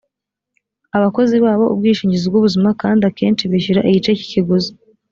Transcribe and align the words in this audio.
abakozi 0.97 1.35
babo 1.43 1.65
ubwishingizi 1.73 2.25
bw 2.27 2.37
ubuzima 2.39 2.69
kandi 2.81 3.01
akenshi 3.09 3.43
bishyura 3.51 3.85
igice 3.89 4.11
cy 4.17 4.25
ikiguzi 4.27 4.71